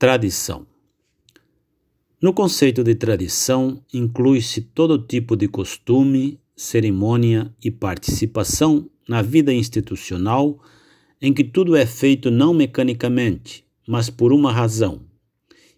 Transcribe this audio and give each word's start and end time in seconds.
Tradição. 0.00 0.64
No 2.22 2.32
conceito 2.32 2.84
de 2.84 2.94
tradição, 2.94 3.82
inclui-se 3.92 4.60
todo 4.60 4.96
tipo 4.96 5.36
de 5.36 5.48
costume, 5.48 6.40
cerimônia 6.54 7.52
e 7.60 7.68
participação 7.68 8.88
na 9.08 9.22
vida 9.22 9.52
institucional 9.52 10.62
em 11.20 11.34
que 11.34 11.42
tudo 11.42 11.74
é 11.74 11.84
feito 11.84 12.30
não 12.30 12.54
mecanicamente, 12.54 13.66
mas 13.88 14.08
por 14.08 14.32
uma 14.32 14.52
razão. 14.52 15.00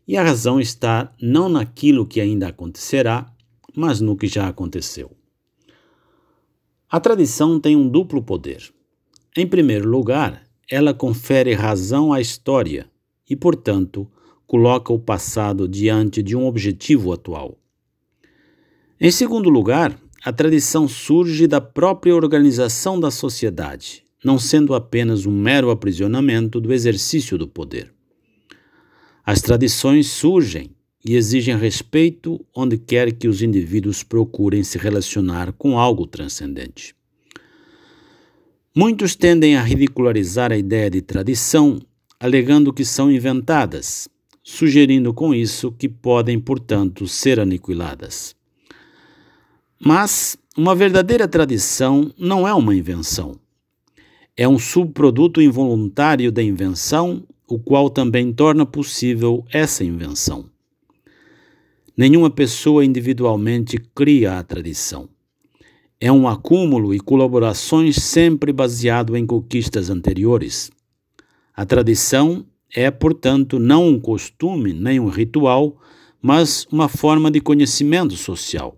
E 0.07 0.19
a 0.19 0.23
razão 0.23 0.61
está 0.61 1.14
não 1.18 1.48
naquilo 1.48 2.07
que 2.07 2.21
ainda 2.21 2.48
acontecerá, 2.48 3.34
mas 3.75 4.02
no 4.02 4.14
que 4.14 4.27
já 4.27 4.48
aconteceu. 4.48 5.16
A 6.91 7.00
tradição 7.00 7.59
tem 7.59 7.75
um 7.75 7.89
duplo 7.89 8.23
poder. 8.23 8.71
Em 9.34 9.46
primeiro 9.46 9.89
lugar, 9.89 10.46
ela 10.68 10.93
confere 10.93 11.55
razão 11.55 12.12
à 12.12 12.21
história 12.21 12.91
e, 13.31 13.37
portanto, 13.37 14.07
coloca 14.47 14.93
o 14.93 14.98
passado 14.98 15.69
diante 15.69 16.23
de 16.25 16.34
um 16.34 16.45
objetivo 16.45 17.12
atual. 17.12 17.56
Em 19.01 19.12
segundo 19.12 19.48
lugar, 19.48 19.97
a 20.25 20.33
tradição 20.33 20.89
surge 20.89 21.47
da 21.47 21.61
própria 21.61 22.15
organização 22.15 22.98
da 22.98 23.12
sociedade, 23.12 24.03
não 24.25 24.39
sendo 24.39 24.75
apenas 24.75 25.25
um 25.25 25.30
mero 25.30 25.70
aprisionamento 25.70 26.61
do 26.61 26.73
exercício 26.73 27.39
do 27.39 27.47
poder. 27.47 27.93
As 29.25 29.41
tradições 29.41 30.09
surgem 30.09 30.75
e 31.05 31.15
exigem 31.15 31.56
respeito 31.56 32.45
onde 32.55 32.77
quer 32.77 33.12
que 33.12 33.28
os 33.28 33.41
indivíduos 33.41 34.03
procurem 34.03 34.62
se 34.62 34.77
relacionar 34.77 35.53
com 35.53 35.78
algo 35.78 36.06
transcendente. 36.06 36.95
Muitos 38.75 39.17
tendem 39.17 39.56
a 39.56 39.62
ridicularizar 39.62 40.53
a 40.53 40.59
ideia 40.59 40.91
de 40.91 41.01
tradição 41.01 41.81
alegando 42.20 42.70
que 42.70 42.84
são 42.84 43.10
inventadas, 43.10 44.06
sugerindo 44.42 45.15
com 45.15 45.34
isso 45.34 45.73
que 45.73 45.88
podem, 45.88 46.39
portanto, 46.39 47.08
ser 47.08 47.41
aniquiladas. 47.41 48.36
Mas 49.83 50.36
uma 50.55 50.75
verdadeira 50.75 51.27
tradição 51.27 52.12
não 52.19 52.47
é 52.47 52.53
uma 52.53 52.75
invenção. 52.75 53.41
É 54.36 54.47
um 54.47 54.58
subproduto 54.58 55.41
involuntário 55.41 56.30
da 56.30 56.42
invenção, 56.42 57.22
o 57.48 57.58
qual 57.58 57.89
também 57.89 58.30
torna 58.33 58.67
possível 58.67 59.42
essa 59.50 59.83
invenção. 59.83 60.45
Nenhuma 61.97 62.30
pessoa 62.30 62.84
individualmente 62.84 63.78
cria 63.95 64.39
a 64.39 64.42
tradição. 64.42 65.08
É 65.98 66.11
um 66.12 66.28
acúmulo 66.28 66.95
e 66.95 67.00
colaborações 67.00 67.97
sempre 67.97 68.52
baseado 68.52 69.17
em 69.17 69.27
conquistas 69.27 69.91
anteriores. 69.91 70.70
A 71.55 71.67
tradição 71.67 72.47
é, 72.75 72.91
portanto, 72.91 73.59
não 73.59 73.89
um 73.89 74.01
costume 74.01 74.73
nem 74.73 75.01
um 75.01 75.09
ritual, 75.09 75.77
mas 76.23 76.67
uma 76.70 76.89
forma 76.89 77.31
de 77.31 77.41
conhecimento 77.41 78.17
social. 78.17 78.77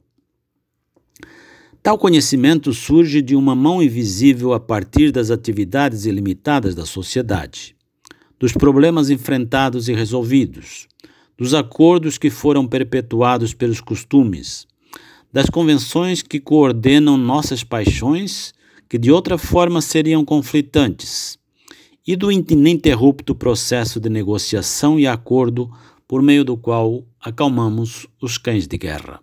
Tal 1.83 1.99
conhecimento 1.99 2.73
surge 2.73 3.21
de 3.21 3.35
uma 3.35 3.55
mão 3.55 3.83
invisível 3.83 4.53
a 4.53 4.61
partir 4.61 5.11
das 5.11 5.31
atividades 5.31 6.07
ilimitadas 6.07 6.75
da 6.75 6.87
sociedade, 6.87 7.75
dos 8.39 8.53
problemas 8.53 9.11
enfrentados 9.11 9.89
e 9.89 9.93
resolvidos, 9.93 10.87
dos 11.37 11.55
acordos 11.55 12.19
que 12.19 12.31
foram 12.31 12.67
perpetuados 12.69 13.53
pelos 13.53 13.81
costumes, 13.81 14.67
das 15.33 15.51
convenções 15.51 16.23
que 16.23 16.39
coordenam 16.39 17.17
nossas 17.17 17.65
paixões 17.65 18.55
que 18.89 18.97
de 18.97 19.11
outra 19.11 19.37
forma 19.37 19.81
seriam 19.81 20.25
conflitantes 20.25 21.42
e 22.07 22.17
do 22.17 22.31
ininterrupto 22.33 23.35
processo 23.35 24.01
de 24.01 24.09
negociação 24.09 24.99
e 24.99 25.07
acordo 25.07 25.71
por 26.07 26.21
meio 26.21 26.45
do 26.45 26.57
qual 26.57 27.07
acalmamos 27.21 28.07
os 28.21 28.37
cães 28.37 28.67
de 28.67 28.77
guerra. 28.77 29.21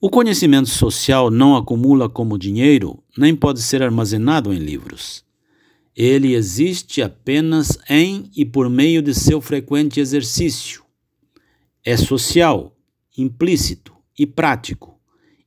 O 0.00 0.08
conhecimento 0.08 0.70
social 0.70 1.30
não 1.30 1.54
acumula 1.54 2.08
como 2.08 2.38
dinheiro, 2.38 3.02
nem 3.18 3.36
pode 3.36 3.60
ser 3.60 3.82
armazenado 3.82 4.52
em 4.54 4.58
livros. 4.58 5.22
Ele 5.94 6.34
existe 6.34 7.02
apenas 7.02 7.76
em 7.88 8.30
e 8.34 8.44
por 8.44 8.70
meio 8.70 9.02
de 9.02 9.12
seu 9.12 9.40
frequente 9.40 10.00
exercício. 10.00 10.82
É 11.84 11.96
social, 11.96 12.74
implícito 13.18 13.92
e 14.18 14.24
prático, 14.24 14.98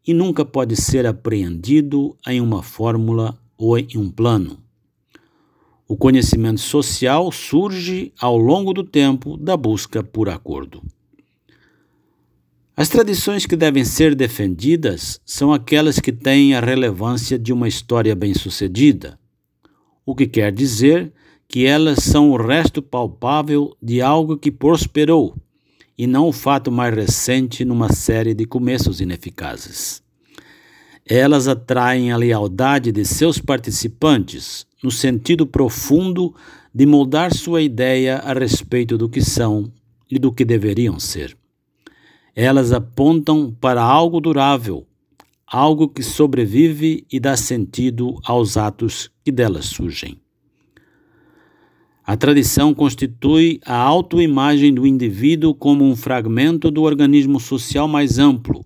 e 0.05 0.13
nunca 0.13 0.45
pode 0.45 0.75
ser 0.75 1.07
apreendido 1.07 2.16
em 2.28 2.40
uma 2.40 2.61
fórmula 2.61 3.40
ou 3.57 3.79
em 3.79 3.97
um 3.97 4.11
plano. 4.11 4.62
O 5.93 5.95
conhecimento 5.95 6.59
social 6.59 7.31
surge 7.31 8.11
ao 8.19 8.35
longo 8.35 8.73
do 8.73 8.83
tempo 8.83 9.37
da 9.37 9.55
busca 9.55 10.01
por 10.01 10.27
acordo. 10.27 10.81
As 12.75 12.89
tradições 12.89 13.45
que 13.45 13.55
devem 13.55 13.85
ser 13.85 14.15
defendidas 14.15 15.21
são 15.23 15.53
aquelas 15.53 15.99
que 15.99 16.11
têm 16.11 16.55
a 16.55 16.59
relevância 16.59 17.37
de 17.37 17.53
uma 17.53 17.67
história 17.67 18.15
bem-sucedida, 18.15 19.19
o 20.03 20.15
que 20.15 20.25
quer 20.25 20.51
dizer 20.51 21.13
que 21.47 21.67
elas 21.67 21.99
são 21.99 22.31
o 22.31 22.37
resto 22.37 22.81
palpável 22.81 23.77
de 23.79 24.01
algo 24.01 24.35
que 24.35 24.51
prosperou 24.51 25.37
e 25.95 26.07
não 26.07 26.27
o 26.27 26.33
fato 26.33 26.71
mais 26.71 26.95
recente 26.95 27.63
numa 27.63 27.93
série 27.93 28.33
de 28.33 28.47
começos 28.47 28.99
ineficazes. 28.99 30.01
Elas 31.05 31.47
atraem 31.47 32.11
a 32.11 32.17
lealdade 32.17 32.91
de 32.91 33.05
seus 33.05 33.37
participantes, 33.37 34.65
no 34.83 34.91
sentido 34.91 35.47
profundo 35.47 36.35
de 36.75 36.85
moldar 36.85 37.33
sua 37.33 37.61
ideia 37.61 38.17
a 38.17 38.33
respeito 38.33 38.97
do 38.97 39.07
que 39.07 39.21
são 39.21 39.71
e 40.11 40.19
do 40.19 40.31
que 40.31 40.44
deveriam 40.44 40.99
ser. 40.99 41.38
Elas 42.35 42.71
apontam 42.73 43.55
para 43.61 43.81
algo 43.81 44.19
durável, 44.19 44.85
algo 45.47 45.88
que 45.88 46.03
sobrevive 46.03 47.05
e 47.11 47.19
dá 47.19 47.38
sentido 47.38 48.19
aos 48.25 48.57
atos 48.57 49.09
que 49.23 49.31
delas 49.31 49.66
surgem. 49.66 50.19
A 52.05 52.17
tradição 52.17 52.73
constitui 52.73 53.61
a 53.66 53.77
autoimagem 53.77 54.73
do 54.73 54.85
indivíduo 54.85 55.55
como 55.55 55.85
um 55.85 55.95
fragmento 55.95 56.69
do 56.69 56.81
organismo 56.81 57.39
social 57.39 57.88
mais 57.88 58.19
amplo 58.19 58.66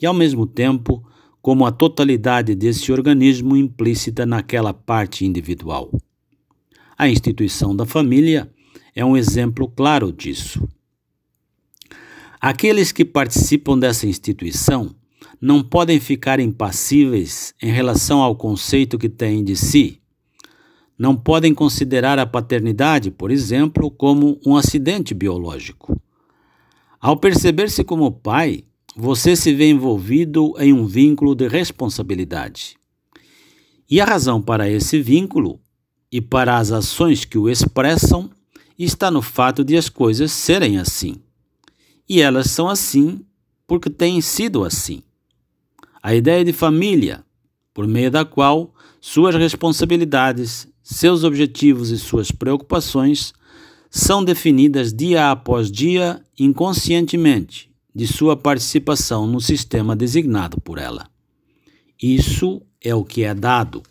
e, 0.00 0.04
ao 0.04 0.12
mesmo 0.12 0.46
tempo, 0.46 1.02
como 1.48 1.64
a 1.64 1.72
totalidade 1.72 2.54
desse 2.54 2.92
organismo 2.92 3.56
implícita 3.56 4.26
naquela 4.26 4.74
parte 4.74 5.24
individual. 5.24 5.90
A 6.94 7.08
instituição 7.08 7.74
da 7.74 7.86
família 7.86 8.52
é 8.94 9.02
um 9.02 9.16
exemplo 9.16 9.66
claro 9.66 10.12
disso. 10.12 10.68
Aqueles 12.38 12.92
que 12.92 13.02
participam 13.02 13.78
dessa 13.78 14.06
instituição 14.06 14.94
não 15.40 15.62
podem 15.62 15.98
ficar 15.98 16.38
impassíveis 16.38 17.54
em 17.62 17.72
relação 17.72 18.20
ao 18.20 18.36
conceito 18.36 18.98
que 18.98 19.08
têm 19.08 19.42
de 19.42 19.56
si. 19.56 20.02
Não 20.98 21.16
podem 21.16 21.54
considerar 21.54 22.18
a 22.18 22.26
paternidade, 22.26 23.10
por 23.10 23.30
exemplo, 23.30 23.90
como 23.90 24.38
um 24.44 24.54
acidente 24.54 25.14
biológico. 25.14 25.98
Ao 27.00 27.16
perceber-se 27.16 27.82
como 27.84 28.12
pai, 28.12 28.64
você 29.00 29.36
se 29.36 29.54
vê 29.54 29.70
envolvido 29.70 30.54
em 30.58 30.72
um 30.72 30.84
vínculo 30.84 31.32
de 31.32 31.46
responsabilidade. 31.46 32.76
E 33.88 34.00
a 34.00 34.04
razão 34.04 34.42
para 34.42 34.68
esse 34.68 35.00
vínculo 35.00 35.60
e 36.10 36.20
para 36.20 36.58
as 36.58 36.72
ações 36.72 37.24
que 37.24 37.38
o 37.38 37.48
expressam 37.48 38.28
está 38.76 39.08
no 39.08 39.22
fato 39.22 39.62
de 39.62 39.76
as 39.76 39.88
coisas 39.88 40.32
serem 40.32 40.78
assim. 40.78 41.14
E 42.08 42.20
elas 42.20 42.50
são 42.50 42.68
assim 42.68 43.24
porque 43.68 43.88
têm 43.88 44.20
sido 44.20 44.64
assim. 44.64 45.00
A 46.02 46.12
ideia 46.12 46.44
de 46.44 46.52
família, 46.52 47.24
por 47.72 47.86
meio 47.86 48.10
da 48.10 48.24
qual 48.24 48.74
suas 49.00 49.36
responsabilidades, 49.36 50.66
seus 50.82 51.22
objetivos 51.22 51.90
e 51.90 51.98
suas 51.98 52.32
preocupações 52.32 53.32
são 53.88 54.24
definidas 54.24 54.92
dia 54.92 55.30
após 55.30 55.70
dia 55.70 56.20
inconscientemente 56.36 57.68
de 57.94 58.06
sua 58.06 58.36
participação 58.36 59.26
no 59.26 59.40
sistema 59.40 59.96
designado 59.96 60.60
por 60.60 60.78
ela. 60.78 61.08
Isso 62.00 62.62
é 62.80 62.94
o 62.94 63.04
que 63.04 63.24
é 63.24 63.34
dado. 63.34 63.82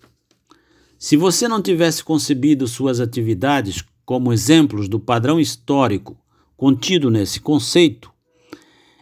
Se 0.97 1.15
você 1.17 1.47
não 1.47 1.61
tivesse 1.61 2.03
concebido 2.03 2.67
suas 2.67 2.99
atividades 2.99 3.83
como 4.05 4.31
exemplos 4.31 4.87
do 4.87 4.99
padrão 4.99 5.39
histórico 5.39 6.17
contido 6.55 7.11
nesse 7.11 7.39
conceito, 7.39 8.11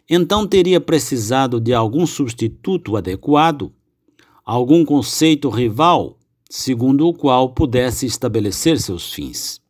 então 0.09 0.47
teria 0.47 0.81
precisado 0.81 1.59
de 1.59 1.73
algum 1.73 2.05
substituto 2.05 2.97
adequado, 2.97 3.71
algum 4.43 4.83
conceito 4.83 5.49
rival, 5.49 6.19
segundo 6.49 7.07
o 7.07 7.13
qual 7.13 7.53
pudesse 7.53 8.05
estabelecer 8.05 8.79
seus 8.79 9.13
fins. 9.13 9.61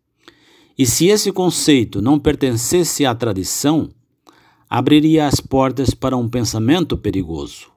E 0.77 0.86
se 0.86 1.07
esse 1.07 1.31
conceito 1.31 2.01
não 2.01 2.19
pertencesse 2.19 3.06
à 3.06 3.16
tradição, 3.16 3.89
abriria 4.77 5.25
as 5.25 5.39
portas 5.39 5.92
para 5.92 6.18
um 6.18 6.27
pensamento 6.27 6.98
perigoso. 6.98 7.72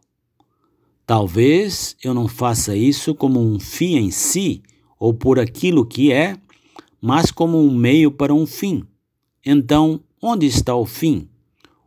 Talvez 1.07 1.97
eu 2.03 2.13
não 2.13 2.27
faça 2.27 2.77
isso 2.77 3.15
como 3.15 3.41
um 3.41 3.61
fim 3.61 3.95
em 3.99 4.11
si 4.11 4.65
ou 4.99 5.15
por 5.15 5.39
aquilo 5.39 5.87
que 5.87 6.11
é, 6.11 6.37
mas 7.01 7.31
como 7.31 7.57
um 7.57 7.73
meio 7.73 8.11
para 8.11 8.35
um 8.35 8.45
fim. 8.45 8.83
Então, 9.47 10.01
onde 10.21 10.47
está 10.47 10.75
o 10.75 10.85
fim? 10.85 11.29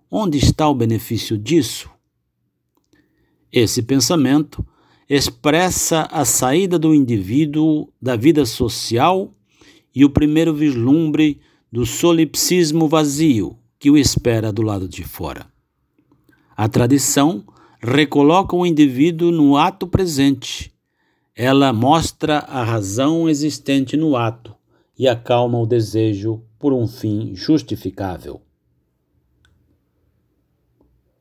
Onde 0.10 0.38
está 0.38 0.69
o 0.69 0.74
benefício 0.74 1.38
disso? 1.38 1.90
Esse 3.52 3.81
pensamento 3.81 4.66
expressa 5.10 6.04
a 6.04 6.24
saída 6.24 6.80
do 6.80 6.96
indivíduo 6.96 7.90
da 8.02 8.16
vida 8.16 8.46
social 8.46 9.36
e 9.94 10.06
o 10.06 10.10
primeiro 10.10 10.54
vislumbre 10.54 11.42
do 11.69 11.86
solipsismo 11.86 12.88
vazio 12.88 13.58
que 13.81 13.89
o 13.89 13.98
espera 13.98 14.54
do 14.54 14.62
lado 14.62 14.88
de 14.88 15.04
fora. 15.04 15.48
A 16.56 16.69
tradição 16.69 17.44
recoloca 17.81 18.56
o 18.56 18.63
indivíduo 18.63 19.31
no 19.31 19.57
ato 19.57 19.88
presente. 19.88 20.72
Ela 21.36 21.74
mostra 21.74 22.38
a 22.38 22.63
razão 22.63 23.28
existente 23.28 23.98
no 23.98 24.16
ato 24.16 24.56
e 24.95 25.07
acalma 25.07 25.57
o 25.57 25.66
desejo 25.66 26.44
por 26.60 26.74
um 26.74 26.88
fim 26.88 27.36
justificável. 27.36 28.39